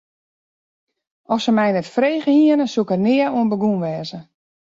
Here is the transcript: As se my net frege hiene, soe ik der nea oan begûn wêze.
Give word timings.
As 1.35 1.41
se 1.45 1.51
my 1.57 1.67
net 1.75 1.91
frege 1.97 2.31
hiene, 2.37 2.65
soe 2.69 2.85
ik 2.85 2.91
der 2.91 3.01
nea 3.05 3.27
oan 3.37 3.51
begûn 3.51 3.81
wêze. 3.83 4.19